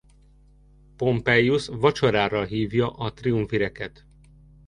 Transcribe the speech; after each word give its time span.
Pompeius 0.95 1.67
vacsorára 1.67 2.43
hívja 2.43 2.89
a 2.89 3.13
triumvireket. 3.13 4.05